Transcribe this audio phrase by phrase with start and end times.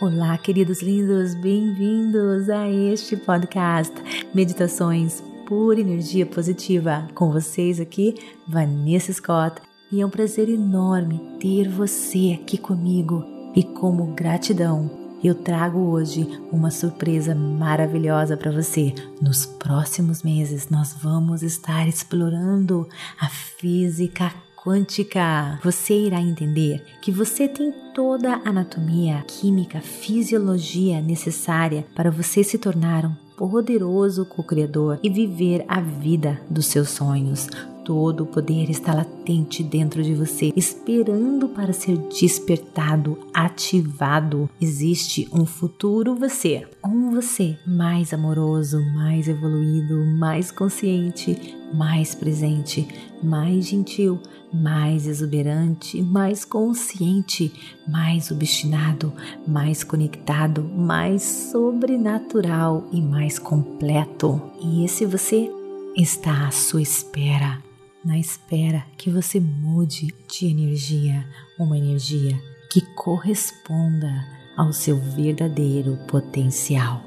[0.00, 3.92] Olá, queridos lindos, bem-vindos a este podcast
[4.32, 7.08] Meditações por Energia Positiva.
[7.16, 8.14] Com vocês aqui,
[8.46, 13.24] Vanessa Scott, e é um prazer enorme ter você aqui comigo.
[13.56, 14.88] E como gratidão,
[15.22, 18.94] eu trago hoje uma surpresa maravilhosa para você.
[19.20, 22.88] Nos próximos meses, nós vamos estar explorando
[23.20, 24.32] a física
[24.68, 32.44] quântica, você irá entender que você tem toda a anatomia, química, fisiologia necessária para você
[32.44, 37.46] se tornar um poderoso co-criador e viver a vida dos seus sonhos.
[37.88, 44.50] Todo o poder está latente dentro de você, esperando para ser despertado, ativado.
[44.60, 52.86] Existe um futuro você, um você mais amoroso, mais evoluído, mais consciente, mais presente,
[53.22, 54.20] mais gentil,
[54.52, 57.50] mais exuberante, mais consciente,
[57.88, 59.14] mais obstinado,
[59.46, 64.42] mais conectado, mais sobrenatural e mais completo.
[64.60, 65.50] E esse você
[65.96, 67.66] está à sua espera
[68.08, 71.26] na espera que você mude de energia,
[71.58, 72.40] uma energia
[72.72, 74.24] que corresponda
[74.56, 77.02] ao seu verdadeiro potencial.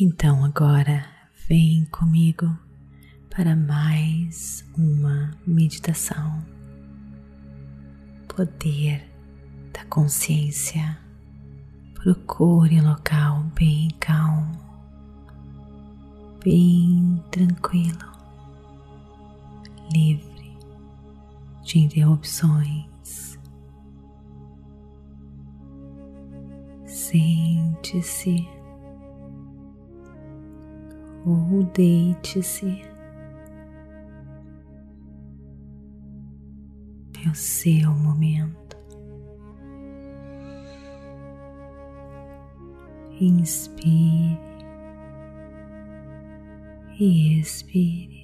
[0.00, 1.04] Então agora,
[1.48, 2.46] vem comigo
[3.34, 6.44] para mais uma meditação.
[8.28, 9.10] Poder
[9.72, 10.98] da consciência.
[11.94, 14.52] Procure um local bem calmo,
[16.44, 18.12] bem tranquilo,
[19.94, 20.58] livre
[21.62, 23.38] de interrupções.
[26.84, 28.46] Sente-se
[31.24, 32.91] ou deite-se
[37.28, 38.76] o seu momento.
[43.20, 44.38] Inspire
[46.98, 48.22] e expire.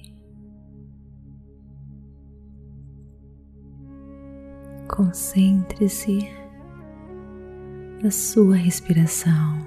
[4.87, 6.19] Concentre-se
[8.03, 9.59] na sua respiração.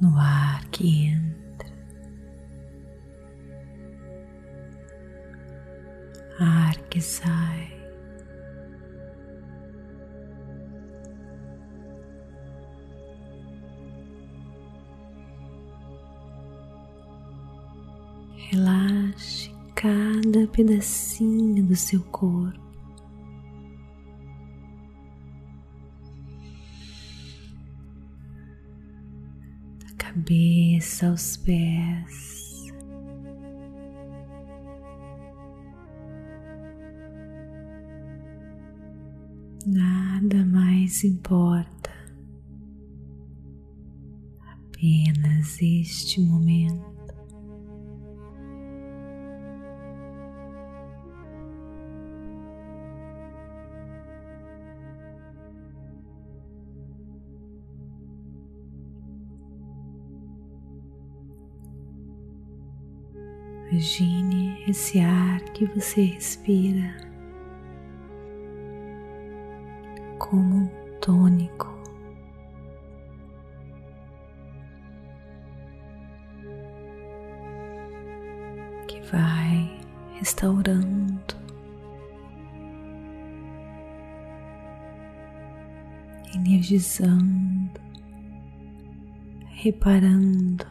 [0.00, 1.19] No ar que entra
[7.00, 7.80] que sai.
[18.50, 22.60] Relaxe cada pedacinho do seu corpo.
[29.78, 32.39] Da cabeça aos pés.
[40.90, 41.90] Mais importa,
[44.40, 46.90] apenas este momento.
[63.70, 67.10] Imagine esse ar que você respira.
[70.30, 70.70] como
[71.00, 71.68] tônico.
[78.86, 79.80] Que vai
[80.18, 81.34] restaurando,
[86.34, 87.80] energizando,
[89.48, 90.66] reparando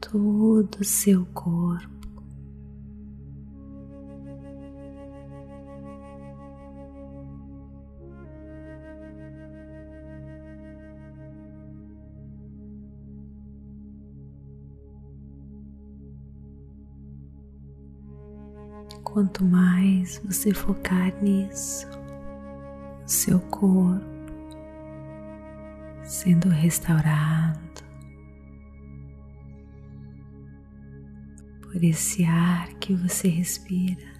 [0.00, 1.97] todo o seu corpo.
[19.12, 21.88] Quanto mais você focar nisso,
[23.06, 24.04] seu corpo
[26.04, 27.58] sendo restaurado
[31.62, 34.17] por esse ar que você respira.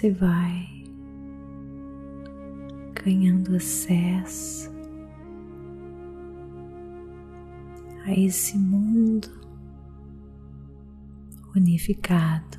[0.00, 0.82] Você vai
[3.04, 4.70] ganhando acesso
[8.06, 9.28] a esse mundo
[11.54, 12.58] unificado.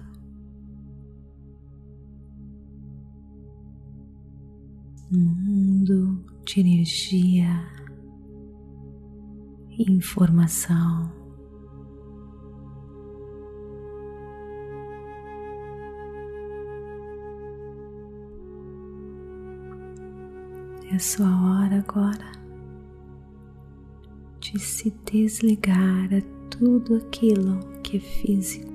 [5.11, 7.49] Mundo de energia
[9.71, 11.20] e informação.
[20.91, 22.31] É a sua hora agora
[24.41, 28.69] de se desligar a tudo aquilo que é físico.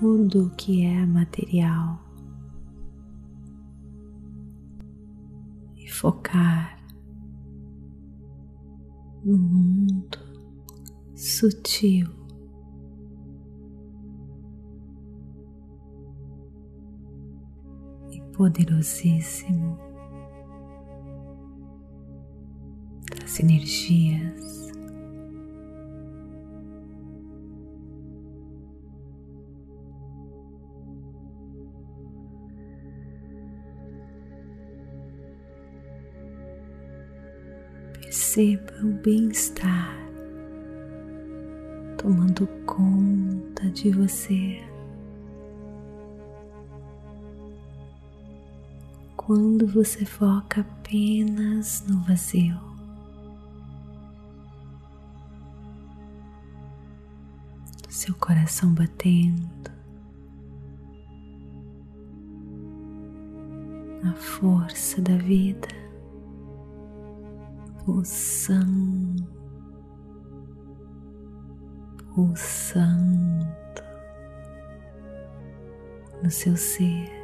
[0.00, 2.00] Tudo que é material
[5.76, 6.82] e focar
[9.22, 10.18] no mundo
[11.14, 12.17] sutil
[18.38, 19.76] poderosíssimo
[23.10, 24.68] das energias.
[38.00, 39.98] Perceba o bem-estar
[41.96, 44.67] tomando conta de você.
[49.28, 52.58] Quando você foca apenas no vazio.
[57.90, 59.70] seu coração batendo,
[64.02, 65.68] na força da vida,
[67.84, 69.28] pulsando,
[72.14, 73.46] pulsando
[76.22, 77.17] no seu ser.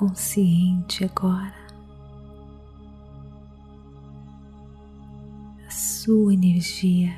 [0.00, 1.54] Consciente agora
[5.62, 7.14] da sua energia.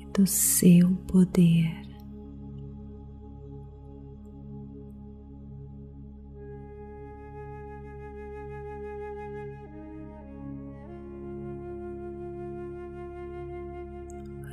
[0.00, 1.87] e Do seu poder.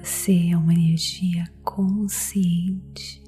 [0.06, 3.24] Você é uma energia consciente.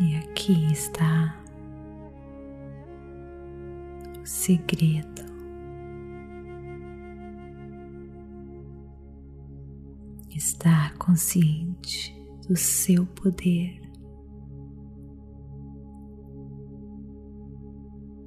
[0.00, 1.38] E aqui está
[4.18, 5.22] o segredo.
[10.34, 12.18] Estar consciente
[12.48, 13.78] do seu poder.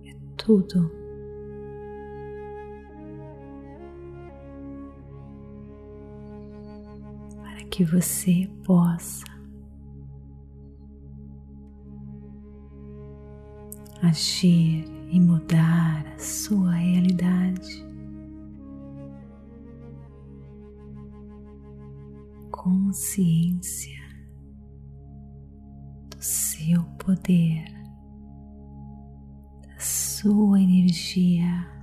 [0.06, 1.07] É tudo
[7.78, 9.24] que você possa
[14.02, 17.86] agir e mudar a sua realidade.
[22.50, 24.02] Consciência
[26.10, 27.64] do seu poder,
[29.68, 31.77] da sua energia.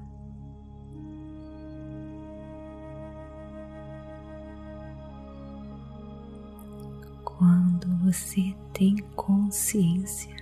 [8.04, 10.36] Você tem consciência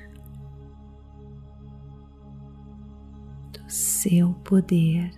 [3.52, 5.12] do seu poder,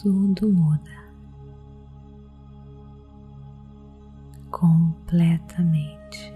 [0.00, 0.98] tudo muda
[4.50, 6.32] completamente.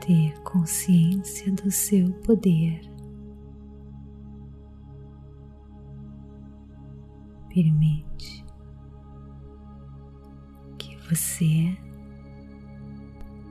[0.00, 2.93] Ter consciência do seu poder
[7.54, 8.44] permite
[11.08, 11.76] você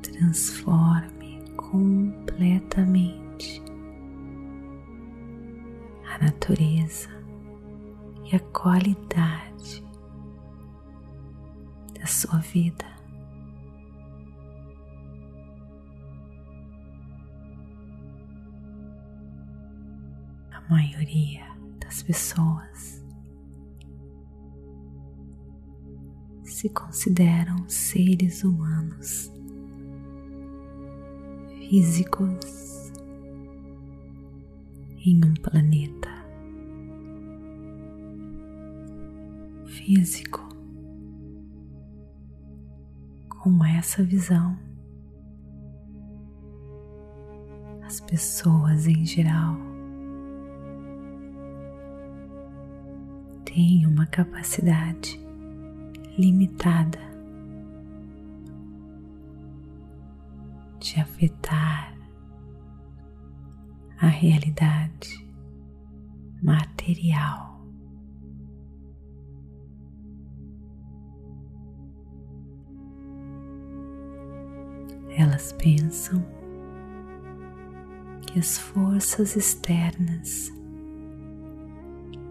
[0.02, 3.62] transforme completamente
[6.10, 7.10] a natureza
[8.26, 9.84] e a qualidade
[12.00, 12.92] da sua vida.
[20.52, 21.46] A maioria
[21.80, 22.53] das pessoas
[26.64, 29.30] se consideram seres humanos
[31.58, 32.90] físicos
[35.06, 36.08] em um planeta
[39.66, 40.40] físico
[43.28, 44.58] com essa visão.
[47.82, 49.58] As pessoas em geral
[53.44, 55.23] têm uma capacidade
[56.18, 57.00] limitada
[60.80, 61.96] de afetar
[64.00, 65.26] a realidade
[66.42, 67.54] material.
[75.16, 76.26] Elas pensam
[78.26, 80.52] que as forças externas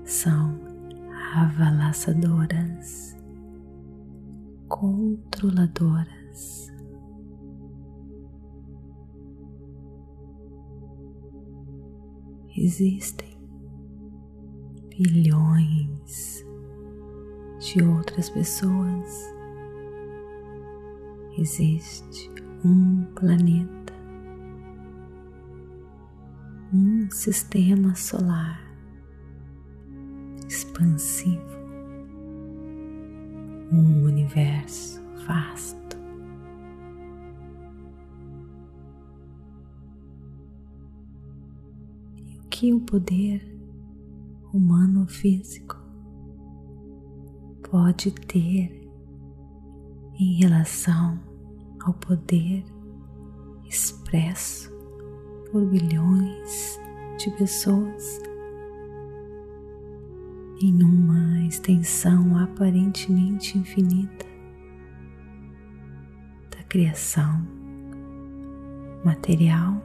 [0.05, 0.61] são
[1.35, 3.17] avalaçadoras,
[4.73, 6.73] controladoras.
[12.57, 13.39] Existem
[14.89, 16.43] bilhões
[17.61, 19.35] de outras pessoas.
[21.37, 22.31] Existe
[22.65, 23.93] um planeta,
[26.73, 28.59] um sistema solar
[30.49, 31.52] expansivo,
[33.73, 35.97] um universo vasto.
[42.17, 43.43] E o que o poder
[44.53, 45.77] humano físico
[47.71, 48.87] pode ter
[50.19, 51.19] em relação
[51.81, 52.65] ao poder
[53.65, 54.71] expresso
[55.51, 56.79] por bilhões
[57.19, 58.21] de pessoas
[60.63, 64.25] em uma extensão aparentemente infinita
[66.51, 67.45] da criação
[69.05, 69.83] material.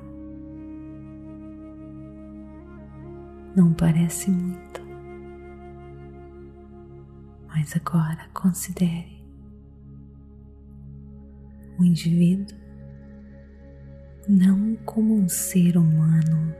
[3.55, 4.81] Não parece muito,
[7.48, 9.24] mas agora considere
[11.79, 12.55] o indivíduo
[14.29, 16.53] não como um ser humano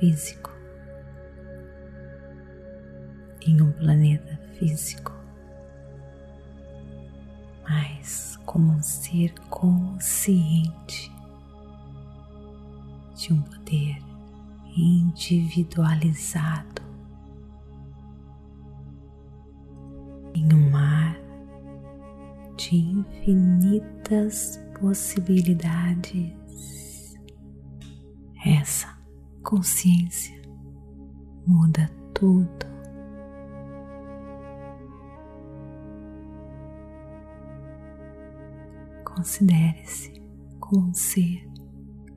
[0.00, 0.55] físico
[3.46, 5.12] em um planeta físico,
[7.68, 11.12] mas como um ser consciente
[13.14, 13.98] de um poder
[14.76, 16.82] individualizado
[20.34, 21.16] em um mar
[22.56, 26.34] de infinitas possibilidades.
[28.44, 28.96] Essa
[29.42, 30.40] consciência
[31.46, 32.75] muda tudo.
[39.16, 40.12] Considere-se
[40.60, 41.48] como um ser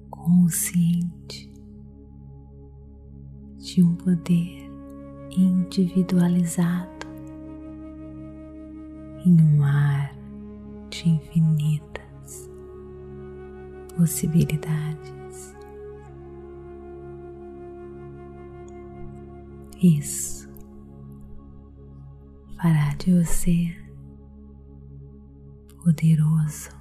[0.10, 1.50] consciente
[3.58, 4.70] de um poder
[5.32, 7.08] individualizado
[9.25, 10.13] em um mar
[10.89, 12.50] de infinitas
[13.96, 15.56] possibilidades.
[19.82, 20.50] Isso
[22.58, 23.74] fará de você
[25.82, 26.78] poderoso.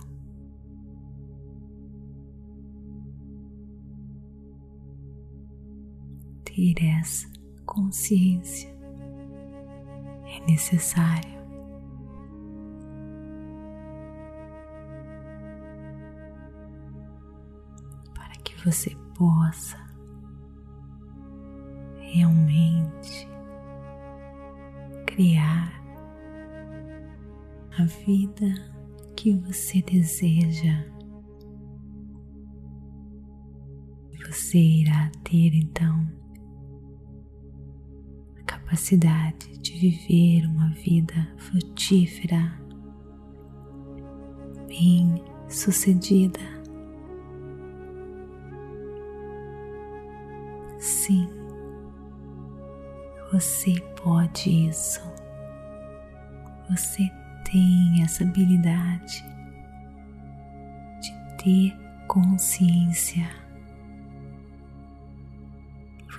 [6.58, 7.28] Ter essa
[7.64, 8.68] consciência
[10.26, 11.38] é necessário
[18.64, 19.78] você possa
[22.00, 23.28] realmente
[25.06, 25.72] criar
[27.78, 28.52] a vida
[29.16, 30.84] que você deseja.
[34.26, 36.17] Você irá ter então
[38.68, 42.52] capacidade de viver uma vida frutífera,
[44.68, 46.58] bem sucedida
[50.78, 51.28] Sim,
[53.32, 55.00] você pode isso.
[56.70, 57.10] Você
[57.50, 59.24] tem essa habilidade
[61.00, 63.28] de ter consciência.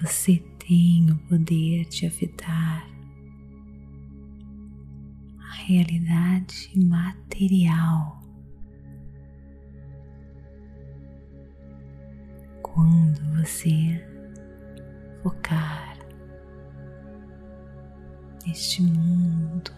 [0.01, 2.87] Você tem o poder de afetar
[5.39, 8.21] a realidade material.
[12.61, 13.99] Quando você
[15.23, 15.97] focar
[18.45, 19.71] neste mundo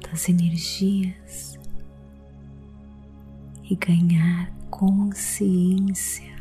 [0.00, 1.58] das energias
[3.64, 6.34] e ganhar consciência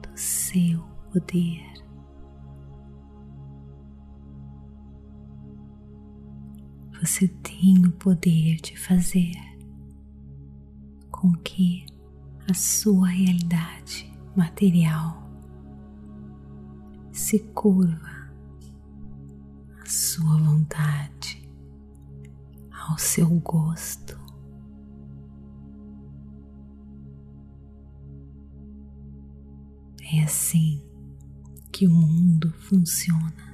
[0.00, 0.80] do seu
[1.12, 1.69] poder.
[7.00, 9.32] Você tem o poder de fazer
[11.10, 11.86] com que
[12.46, 15.26] a sua realidade material
[17.10, 18.30] se curva
[19.80, 21.48] à sua vontade,
[22.70, 24.20] ao seu gosto.
[30.12, 30.82] É assim
[31.72, 33.49] que o mundo funciona.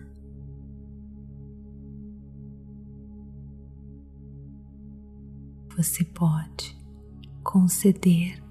[5.76, 6.76] Você pode
[7.45, 8.42] conceder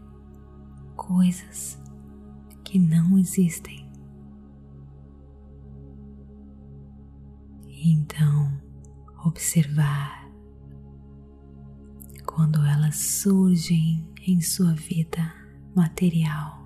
[0.95, 1.77] coisas
[2.63, 3.89] que não existem.
[7.67, 8.61] E então
[9.25, 10.29] observar
[12.25, 15.33] quando elas surgem em sua vida
[15.75, 16.65] material.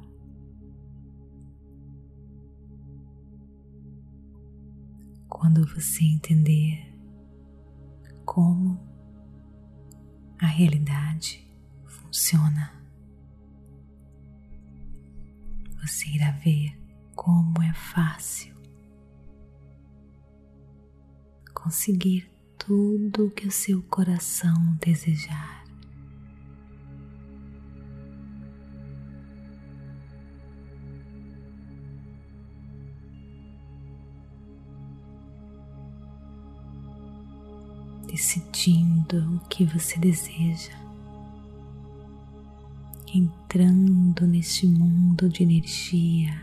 [5.40, 6.94] quando você entender
[8.26, 8.89] como
[10.40, 11.46] a realidade
[11.86, 12.74] funciona,
[15.82, 16.78] você irá ver
[17.16, 18.56] como é fácil
[21.54, 25.59] conseguir tudo o que o seu coração desejar.
[38.20, 40.74] Decidindo o que você deseja,
[43.16, 46.34] entrando neste mundo de energia,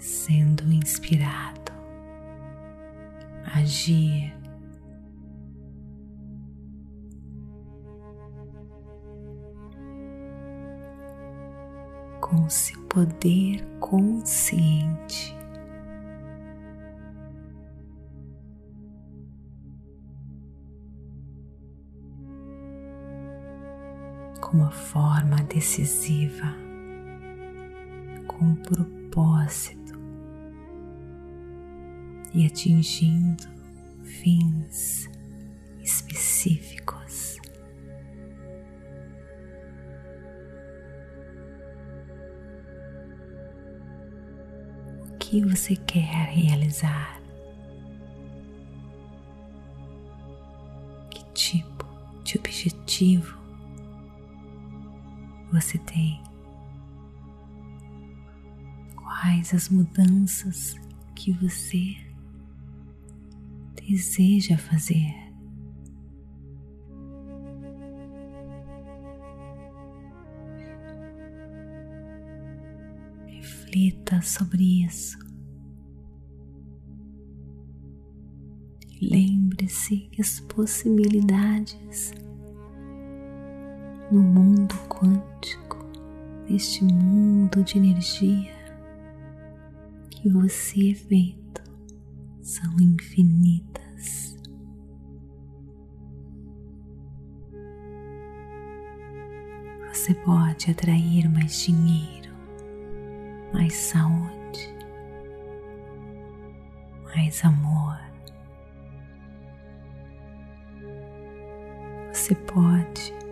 [0.00, 1.72] sendo inspirado
[3.54, 4.34] agir.
[12.20, 15.35] Com seu poder consciente.
[24.56, 26.56] Uma forma decisiva,
[28.26, 30.00] com propósito
[32.32, 33.44] e atingindo
[34.02, 35.10] fins
[35.82, 37.36] específicos.
[45.02, 47.20] O que você quer realizar?
[51.10, 51.84] Que tipo
[52.24, 53.45] de objetivo
[55.52, 56.22] você tem?
[58.96, 60.74] Quais as mudanças
[61.14, 61.96] que você
[63.74, 65.14] deseja fazer?
[73.26, 75.18] Reflita sobre isso.
[79.00, 82.12] Lembre-se que as possibilidades
[84.10, 85.78] no mundo quântico,
[86.48, 88.54] neste mundo de energia
[90.10, 91.62] que você é feito,
[92.40, 94.36] são infinitas.
[99.92, 102.32] Você pode atrair mais dinheiro,
[103.52, 104.74] mais saúde,
[107.04, 107.98] mais amor.
[112.12, 113.25] Você pode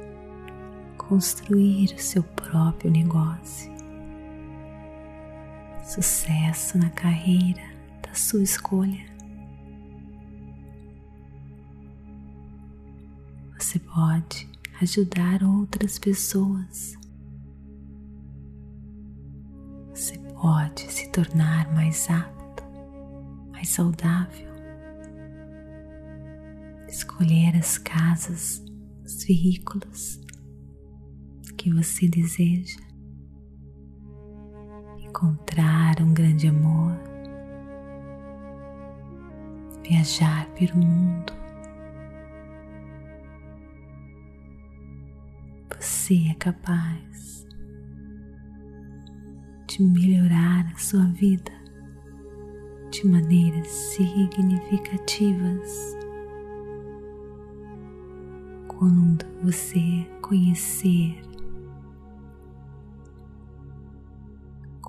[1.14, 3.72] construir o seu próprio negócio.
[5.84, 7.62] Sucesso na carreira
[8.02, 9.06] da sua escolha.
[13.56, 14.50] Você pode
[14.82, 16.96] ajudar outras pessoas.
[19.90, 22.64] Você pode se tornar mais apto,
[23.52, 24.52] mais saudável.
[26.88, 28.60] Escolher as casas,
[29.04, 30.23] os veículos
[31.64, 32.78] que você deseja,
[34.98, 36.94] encontrar um grande amor,
[39.82, 41.32] viajar pelo mundo.
[45.80, 47.46] Você é capaz
[49.66, 51.50] de melhorar a sua vida
[52.90, 55.96] de maneiras significativas.
[58.68, 61.24] Quando você conhecer,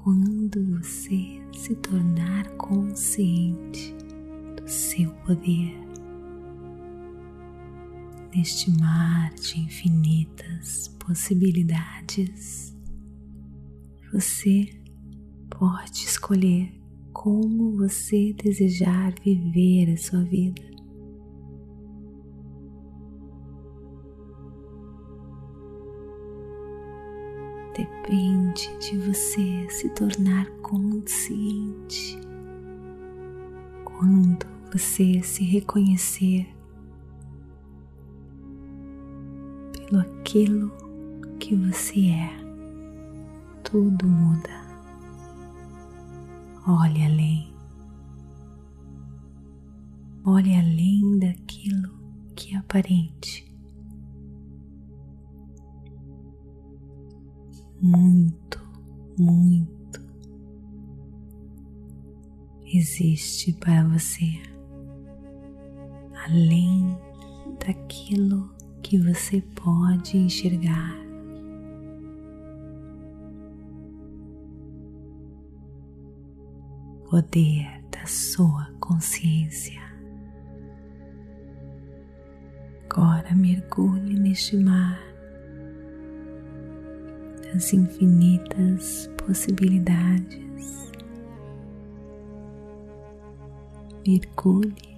[0.05, 3.91] quando você se tornar consciente
[4.55, 5.75] do seu poder
[8.31, 12.77] neste mar de infinitas possibilidades,
[14.13, 14.79] você
[15.49, 16.71] pode escolher
[17.11, 20.74] como você desejar viver a sua vida.
[27.75, 32.17] Depende de você se tornar consciente
[33.83, 36.47] quando você se reconhecer
[39.73, 40.71] pelo aquilo
[41.37, 42.29] que você é,
[43.61, 44.65] tudo muda.
[46.67, 47.53] Olhe além.
[50.23, 51.91] Olhe além daquilo
[52.35, 53.44] que é aparente.
[57.87, 58.59] Muito,
[59.15, 60.01] muito
[62.65, 64.41] existe para você
[66.25, 66.97] além
[67.63, 68.49] daquilo
[68.81, 70.95] que você pode enxergar.
[77.07, 79.79] Poder da sua consciência.
[82.89, 85.04] Agora mergulhe neste mar
[87.55, 90.91] das infinitas possibilidades.
[94.05, 94.97] Mergulhe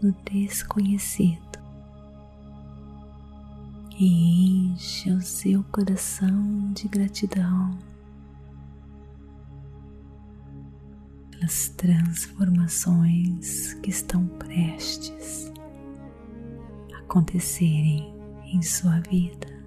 [0.00, 1.58] no desconhecido
[3.98, 7.76] e encha o seu coração de gratidão
[11.32, 15.52] pelas transformações que estão prestes
[16.94, 18.14] a acontecerem
[18.44, 19.61] em sua vida.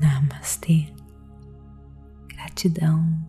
[0.00, 0.86] Namastê.
[2.28, 3.19] Gratidão